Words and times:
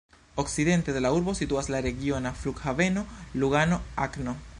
Okcidente 0.33 0.93
de 0.93 1.01
la 1.05 1.11
urbo 1.13 1.35
situas 1.35 1.69
la 1.73 1.79
regiona 1.87 2.33
Flughaveno 2.41 3.05
Lugano-Agno. 3.35 4.35